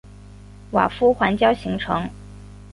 [0.71, 2.09] 瓦夫环礁形成。